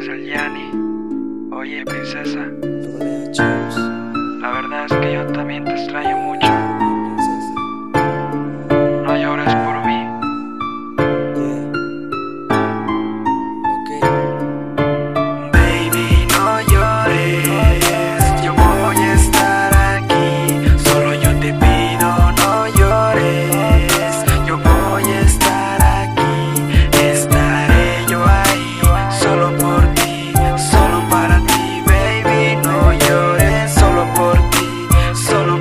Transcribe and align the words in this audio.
es 0.00 0.08
el 0.08 0.24
Yanni. 0.24 0.70
Oye, 1.52 1.84
princesa, 1.84 2.50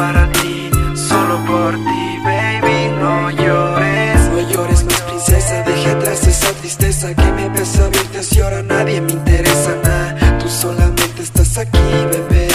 para 0.00 0.32
ti. 0.32 0.70
Solo 0.94 1.36
por 1.44 1.72
ti, 1.74 2.02
baby. 2.24 2.78
No 3.02 3.30
llores. 3.30 4.20
No 4.32 4.40
llores 4.50 4.84
más 4.84 5.00
princesa, 5.02 5.62
deja 5.62 5.90
atrás 5.92 6.26
esa 6.26 6.52
tristeza 6.60 7.14
que 7.14 7.28
me 7.32 7.50
pesa 7.50 7.82
verte 7.90 8.22
si 8.22 8.40
ahora 8.40 8.62
nadie 8.62 9.00
me 9.02 9.12
interesa 9.12 9.72
nada. 9.84 10.38
Tú 10.38 10.48
solamente 10.48 11.22
estás 11.22 11.58
aquí, 11.58 11.86
bebé, 12.12 12.48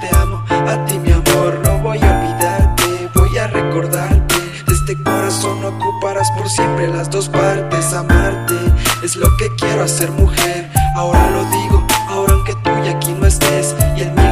te 0.00 0.16
amo. 0.16 0.44
A 0.50 0.84
ti, 0.86 0.98
mi 0.98 1.10
amor, 1.10 1.60
no 1.64 1.78
voy 1.78 1.98
a 1.98 2.10
olvidarte, 2.10 3.10
voy 3.14 3.38
a 3.38 3.46
recordarte. 3.46 4.34
De 4.66 4.74
este 4.74 5.02
corazón 5.02 5.64
ocuparás 5.64 6.30
por 6.32 6.48
siempre 6.48 6.88
las 6.88 7.10
dos 7.10 7.28
partes. 7.28 7.92
Amarte 7.92 8.54
es 9.02 9.16
lo 9.16 9.36
que 9.36 9.54
quiero 9.56 9.82
hacer, 9.82 10.10
mujer. 10.12 10.70
Ahora 10.94 11.30
lo 11.30 11.44
digo, 11.44 11.86
ahora 12.08 12.34
aunque 12.34 12.54
tú 12.62 12.70
y 12.84 12.88
aquí 12.88 13.12
no 13.12 13.26
estés. 13.26 13.74
Y 13.96 14.02
en 14.02 14.14
mil 14.14 14.29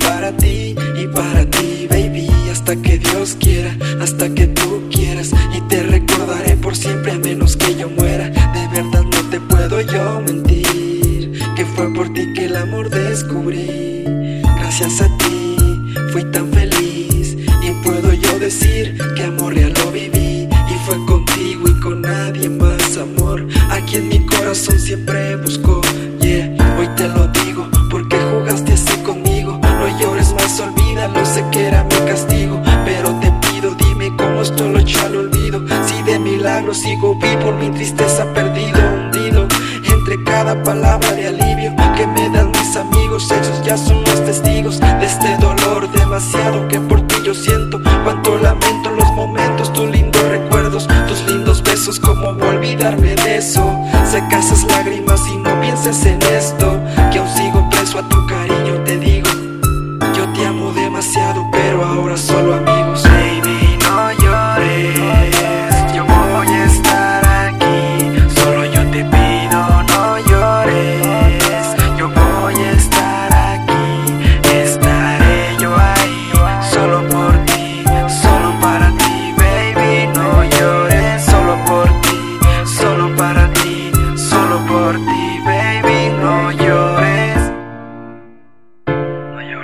para 0.00 0.36
ti 0.36 0.74
y 1.00 1.06
para 1.08 1.44
ti, 1.46 1.86
baby, 1.88 2.28
hasta 2.50 2.76
que 2.76 2.98
Dios 2.98 3.36
quiera, 3.38 3.76
hasta 4.00 4.28
que 4.34 4.46
tú 4.48 4.88
quieras 4.90 5.30
y 5.56 5.60
te 5.62 5.82
recordaré 5.82 6.56
por 6.56 6.76
siempre 6.76 7.12
a 7.12 7.18
menos 7.18 7.56
que 7.56 7.76
yo 7.76 7.88
muera. 7.88 8.28
De 8.28 8.68
verdad 8.72 9.02
no 9.02 9.22
te 9.30 9.40
puedo 9.40 9.80
yo 9.80 10.20
mentir, 10.26 11.38
que 11.56 11.64
fue 11.64 11.92
por 11.92 12.12
ti 12.12 12.32
que 12.34 12.46
el 12.46 12.56
amor 12.56 12.90
descubrí. 12.90 14.04
Gracias 14.58 15.00
a 15.00 15.08
ti 15.18 15.56
fui 16.12 16.24
tan 16.30 16.50
feliz 16.52 17.36
y 17.62 17.70
puedo 17.84 18.12
yo 18.12 18.38
decir 18.38 18.96
que 19.14 19.24
amor 19.24 19.54
real 19.54 19.72
lo 19.84 19.92
viví 19.92 20.48
y 20.48 20.74
fue 20.86 20.96
contigo 21.06 21.68
y 21.68 21.80
con 21.80 22.02
nadie 22.02 22.48
más 22.48 22.96
amor. 22.96 23.46
Aquí 23.70 23.96
en 23.96 24.08
mi 24.08 24.24
corazón 24.26 24.78
siempre 24.78 25.36
busco, 25.36 25.80
yeah, 26.20 26.76
hoy 26.78 26.88
te 26.96 27.08
lo 27.08 27.35
milagro 36.66 36.74
sigo 36.74 37.14
vivo, 37.14 37.52
mi 37.52 37.70
tristeza 37.70 38.24
perdido, 38.32 38.78
hundido 38.78 39.46
entre 39.88 40.22
cada 40.24 40.60
palabra 40.62 41.12
de 41.12 41.28
alivio 41.28 41.74
que 41.96 42.06
me 42.06 42.28
dan 42.30 42.50
mis 42.50 42.76
amigos, 42.76 43.30
ellos 43.30 43.62
ya 43.64 43.76
son 43.76 44.02
los 44.02 44.24
testigos 44.24 44.80
de 44.80 45.04
este 45.04 45.36
dolor 45.38 45.90
demasiado 45.92 46.66
que 46.68 46.78
por 46.80 47.00
ti 47.06 47.16
yo 47.24 47.34
siento. 47.34 47.80
Cuánto 48.04 48.36
lamento 48.38 48.90
los 48.90 49.12
momentos, 49.12 49.72
tus 49.72 49.88
lindos 49.88 50.22
recuerdos, 50.28 50.88
tus 51.08 51.24
lindos 51.26 51.62
besos, 51.62 51.98
cómo 52.00 52.28
olvidarme 52.28 53.14
de 53.14 53.36
eso. 53.36 53.62
Seca 54.10 54.38
esas 54.38 54.64
lágrimas 54.64 55.20
y 55.28 55.36
no 55.36 55.60
pienses 55.60 56.04
en 56.04 56.20
esto, 56.22 56.78
que 57.12 57.18
aún 57.18 57.28
sigo 57.28 57.68
preso 57.70 57.98
a 57.98 58.08
tu 58.08 58.26
cariño, 58.26 58.65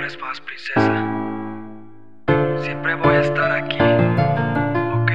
llores 0.03 0.19
más, 0.19 0.41
princesa. 0.41 1.05
Siempre 2.61 2.95
voy 2.95 3.15
a 3.15 3.21
estar 3.21 3.51
aquí, 3.51 3.77
¿ok? 4.97 5.11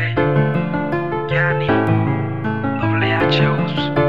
Yani, 1.31 1.69
doble 2.81 3.13
H. 3.13 4.08